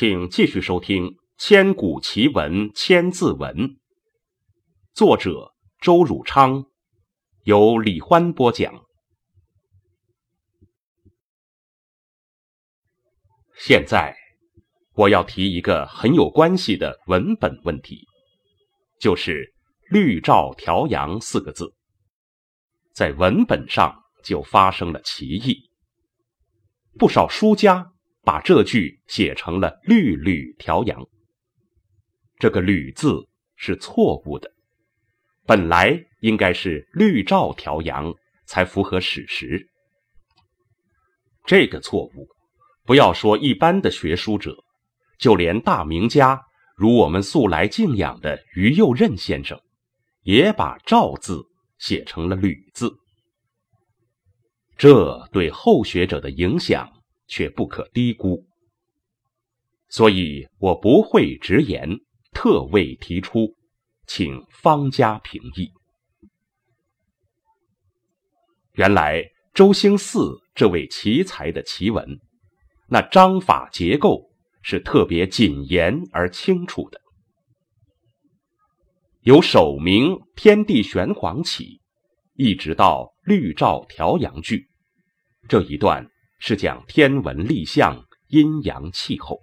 [0.00, 3.54] 请继续收听《千古奇文千字文》，
[4.94, 6.64] 作者周汝昌，
[7.42, 8.82] 由李欢播讲。
[13.58, 14.16] 现在
[14.94, 18.06] 我要提一个很有关系的文本问题，
[18.98, 19.54] 就是
[19.92, 21.74] “绿照调阳”四个字，
[22.94, 25.70] 在文本上就发生了歧义，
[26.98, 27.92] 不少书家。
[28.30, 31.04] 把这句写成了“律吕调阳”，
[32.38, 34.48] 这个“吕”字是错误的，
[35.46, 38.14] 本来应该是“律照调阳”
[38.46, 39.68] 才符合史实。
[41.44, 42.28] 这个错误，
[42.84, 44.56] 不要说一般的学书者，
[45.18, 46.40] 就连大名家
[46.76, 49.60] 如我们素来敬仰的于右任先生，
[50.22, 51.42] 也把“照”字
[51.78, 52.96] 写成了“吕”字，
[54.78, 56.88] 这对后学者的影响。
[57.30, 58.44] 却不可低估，
[59.88, 61.88] 所以我不会直言，
[62.32, 63.54] 特为提出，
[64.04, 65.70] 请方家评议。
[68.72, 69.24] 原来
[69.54, 72.18] 周兴嗣这位奇才的奇文，
[72.88, 74.28] 那章法结构
[74.60, 77.00] 是特别谨严而清楚的，
[79.20, 81.80] 由首名天地玄黄起，
[82.34, 84.68] 一直到绿照调阳句
[85.48, 86.10] 这一段。
[86.40, 89.42] 是讲天文历象、阴阳气候，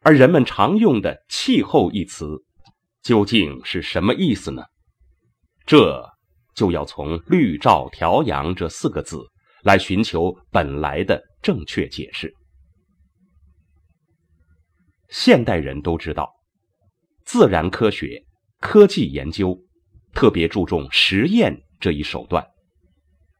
[0.00, 2.42] 而人们常用的“气候”一词，
[3.02, 4.64] 究竟是什么意思呢？
[5.66, 6.02] 这
[6.54, 9.18] 就要从“绿照调阳”这四个字
[9.62, 12.34] 来寻求本来的正确解释。
[15.10, 16.32] 现代人都知道，
[17.26, 18.24] 自然科学、
[18.58, 19.62] 科技研究
[20.14, 22.46] 特别注重实验这一手段，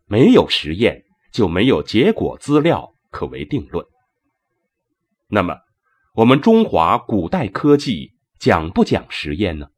[0.04, 1.05] 没有实验。
[1.36, 3.84] 就没有结果资料可为定论。
[5.28, 5.58] 那么，
[6.14, 9.68] 我们中华古代科技讲不讲实验呢？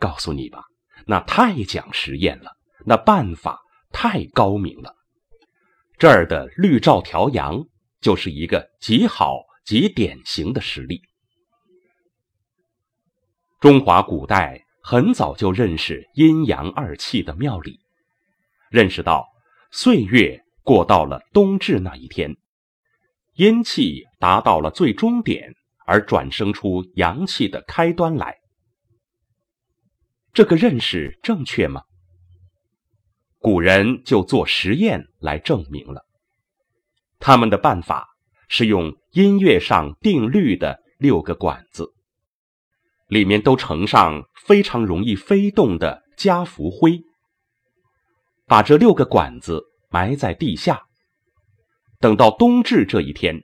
[0.00, 0.64] 告诉你吧，
[1.06, 3.60] 那太讲实验了，那办法
[3.92, 4.96] 太高明了。
[5.96, 7.64] 这儿的绿照调阳
[8.00, 11.02] 就是一个极好极典型的实例。
[13.60, 17.78] 中华古代很早就认识阴阳二气的妙理，
[18.70, 19.35] 认识到。
[19.70, 22.36] 岁月过到了冬至那一天，
[23.34, 25.54] 阴气达到了最终点，
[25.86, 28.36] 而转生出阳气的开端来。
[30.32, 31.82] 这个认识正确吗？
[33.38, 36.04] 古人就做实验来证明了。
[37.18, 38.08] 他们的办法
[38.48, 41.92] 是用音乐上定律的六个管子，
[43.08, 47.02] 里面都盛上非常容易飞动的家福灰。
[48.48, 50.82] 把这六个管子埋在地下，
[51.98, 53.42] 等到冬至这一天，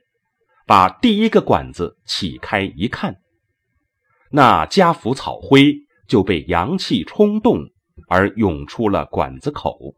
[0.65, 3.17] 把第一个管子起开一看，
[4.31, 5.75] 那家福草灰
[6.07, 7.69] 就被阳气冲动
[8.07, 9.93] 而涌出了管子口，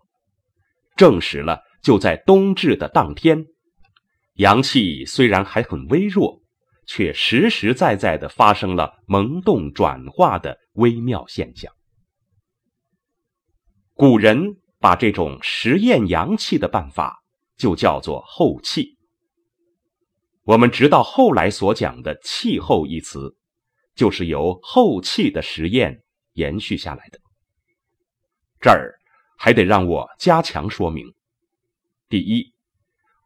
[0.95, 3.45] 证实了就在冬至的当天，
[4.37, 6.41] 阳气虽然还很微弱，
[6.87, 11.71] 却实实在在的发生了萌动转化的微妙现象。
[13.93, 14.57] 古人。
[14.85, 17.23] 把这种实验阳气的办法
[17.57, 18.99] 就叫做后气。
[20.43, 23.35] 我们直到后来所讲的“气候”一词，
[23.95, 26.03] 就是由后气的实验
[26.33, 27.19] 延续下来的。
[28.61, 28.99] 这儿
[29.39, 31.15] 还得让我加强说明：
[32.07, 32.53] 第一，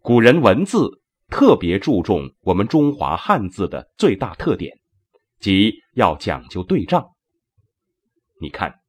[0.01, 4.79] 古人文字特别注重我们中华汉字的最大特点，
[5.41, 7.05] 即要讲究对仗。
[8.39, 8.79] 你看，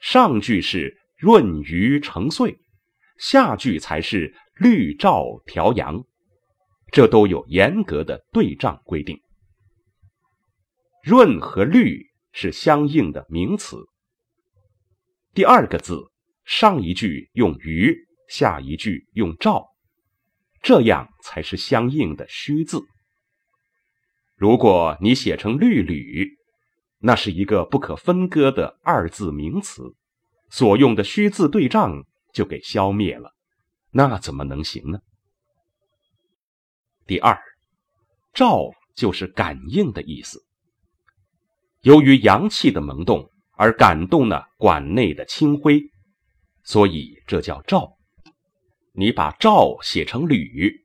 [0.00, 1.05] 上句是。
[1.20, 2.58] 闰余成岁，
[3.18, 6.04] 下句才是律照调阳，
[6.92, 9.20] 这都有严格的对仗规定。
[11.02, 13.76] 润和律是相应的名词。
[15.32, 16.10] 第二个字，
[16.44, 17.96] 上一句用余，
[18.28, 19.66] 下一句用照，
[20.62, 22.80] 这样才是相应的虚字。
[24.34, 26.36] 如果你写成律吕，
[26.98, 29.94] 那是一个不可分割的二字名词，
[30.50, 33.32] 所用的虚字对仗就给消灭了，
[33.90, 35.00] 那怎么能行呢？
[37.06, 37.38] 第二，
[38.32, 40.44] 照就是感应的意思。
[41.82, 45.82] 由于阳气的萌动而感动了馆内的清辉，
[46.64, 47.96] 所以这叫照。
[48.92, 50.84] 你把照写成吕。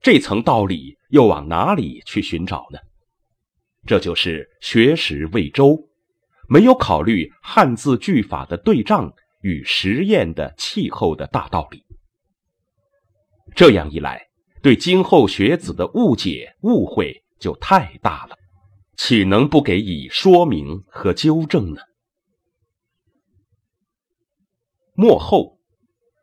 [0.00, 2.78] 这层道理又往哪里去寻找呢？
[3.84, 5.87] 这就是学识未周，
[6.48, 9.12] 没有考虑汉字句法的对仗
[9.42, 11.84] 与实验的气候的大道理。
[13.54, 14.28] 这样一来，
[14.62, 18.36] 对今后学子的误解误会就太大了，
[18.96, 21.82] 岂能不给以说明和纠正呢？
[24.94, 25.58] 末后，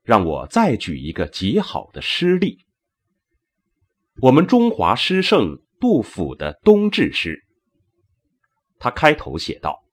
[0.04, 2.66] 让我再举一个极好的诗例。
[4.22, 7.46] 我们中华诗圣杜甫的冬至诗，
[8.80, 9.84] 他开头写道：“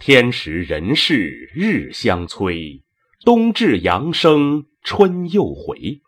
[0.00, 2.82] 天时人事日相催，
[3.22, 6.00] 冬至阳生春又回。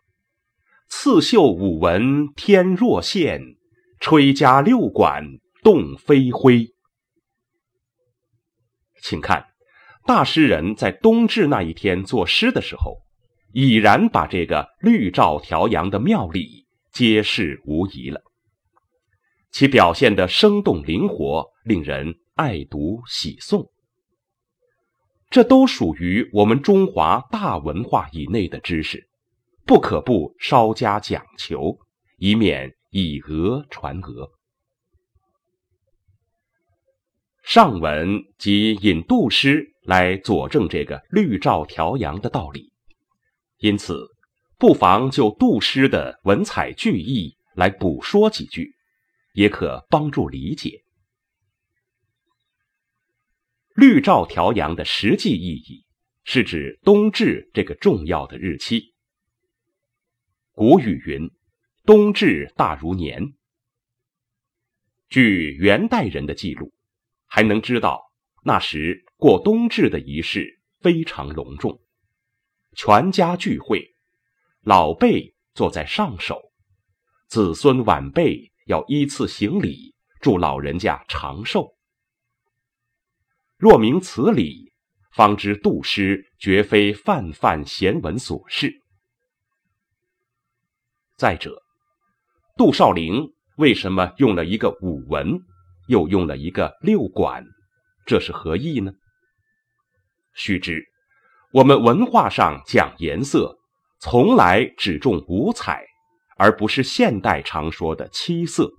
[0.89, 3.39] 刺绣五文天若线，
[3.99, 5.23] 吹葭六管
[5.61, 6.73] 动飞灰。”
[8.99, 9.49] 请看，
[10.07, 12.97] 大诗人在冬至那一天作诗的时候，
[13.51, 16.65] 已然把这个绿照调阳的妙理。
[16.91, 18.21] 揭示无疑了，
[19.51, 23.72] 其表现的生动灵活，令人爱读喜诵。
[25.33, 29.09] 这都属于我们中华大文化以内的知识，
[29.65, 31.79] 不可不稍加讲求，
[32.19, 34.29] 以免以讹传讹。
[37.41, 42.71] 上文即引杜诗来佐证这个绿照调阳的道理，
[43.57, 44.07] 因此。
[44.59, 48.75] 不妨就杜诗的文采句意来补说几句，
[49.33, 50.82] 也可帮助理解。
[53.75, 55.85] 绿照调阳的实际意义
[56.23, 58.93] 是指冬至这个重要的日期。
[60.51, 61.31] 古语云
[61.83, 63.33] ：“冬至大如年。”
[65.09, 66.71] 据元代人的记录，
[67.25, 68.11] 还能知道
[68.43, 71.81] 那时过冬至的仪式非常隆重，
[72.75, 73.95] 全家聚会。
[74.61, 76.51] 老辈坐在上首，
[77.27, 81.72] 子孙晚辈要依次行礼，祝老人家长寿。
[83.63, 84.73] 若明此理，
[85.13, 88.81] 方知杜诗绝非泛泛闲文所示。
[91.15, 91.63] 再者，
[92.57, 95.39] 杜少陵为什么用了一个五文，
[95.87, 97.45] 又用了一个六管？
[98.05, 98.91] 这是何意呢？
[100.33, 100.83] 须知，
[101.53, 103.57] 我们文化上讲颜色。
[104.01, 105.85] 从来只重五彩，
[106.35, 108.69] 而不是现代常说的七色。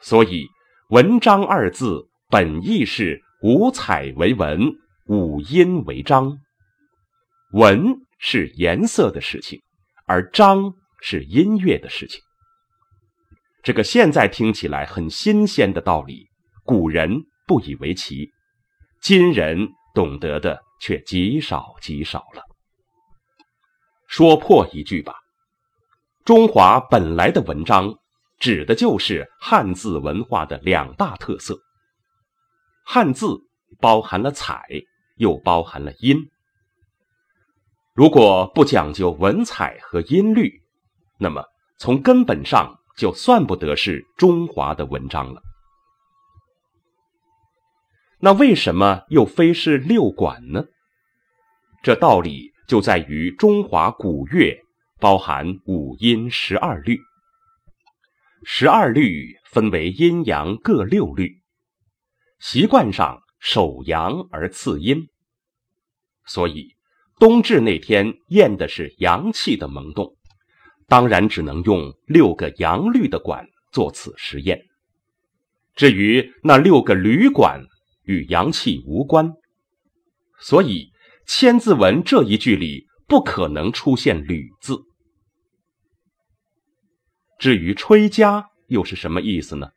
[0.00, 0.46] 所以
[0.88, 4.60] “文章”二字本意是五彩为文，
[5.06, 6.40] 五音为章。
[7.52, 9.62] 文是颜色的事情，
[10.08, 12.20] 而章是音乐的事情。
[13.62, 16.26] 这个现在听起来很新鲜的道理，
[16.64, 18.28] 古人不以为奇，
[19.00, 22.42] 今人懂得的却极少极少了。
[24.08, 25.14] 说破一句吧，
[26.24, 27.94] 中华本来的文章，
[28.40, 31.56] 指的就是汉字文化的两大特色。
[32.90, 33.26] 汉字
[33.80, 34.66] 包含了彩，
[35.16, 36.30] 又包含了音。
[37.92, 40.62] 如果不讲究文采和音律，
[41.18, 41.44] 那么
[41.76, 45.42] 从根本上就算不得是中华的文章了。
[48.20, 50.64] 那为什么又非是六管呢？
[51.82, 52.54] 这道理。
[52.66, 54.54] 就在于中华古乐
[55.00, 56.98] 包含五音十二律，
[58.44, 61.37] 十二律分为阴阳各六律，
[62.38, 65.08] 习惯上守阳而次阴，
[66.24, 66.74] 所以
[67.18, 70.16] 冬至那天验的是阳气的萌动，
[70.86, 74.66] 当然只能用六个阳律的管做此实验。
[75.74, 77.64] 至于那六个铝管
[78.04, 79.32] 与阳气无关，
[80.40, 80.92] 所以。
[81.30, 84.78] 千字文这一句里不可能出现“吕”字。
[87.38, 89.68] 至于“吹家”又是什么意思呢？“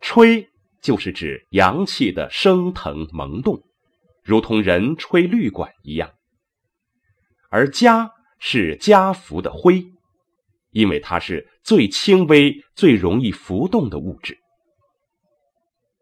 [0.00, 0.48] 吹”
[0.84, 3.64] 就是指阳气的升腾萌动，
[4.22, 6.12] 如同人吹绿管一样。
[7.48, 9.82] 而家是家福的灰，
[10.72, 14.36] 因为它是最轻微、最容易浮动的物质。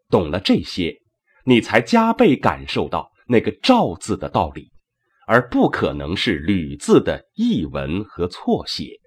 [0.09, 0.99] 懂了这些，
[1.45, 4.73] 你才加倍感受到那个“赵”字的道理，
[5.25, 8.99] 而不可能是“吕”字的译文和错写。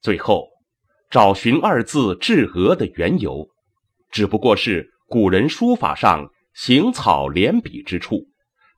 [0.00, 0.48] 最后，
[1.10, 3.48] 找寻二字至额的缘由，
[4.10, 8.28] 只不过是古人书法上行草连笔之处，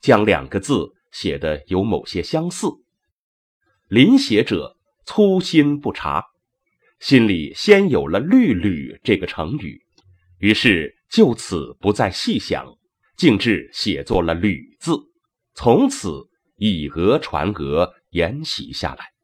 [0.01, 2.67] 将两个字写得有某些相似。
[3.87, 6.23] 临写者粗心不察，
[6.99, 9.81] 心里先有了“绿吕”这个成语，
[10.37, 12.77] 于是就此不再细想，
[13.17, 14.95] 径至写作了“吕”字，
[15.55, 19.18] 从此以讹传讹，沿袭下来。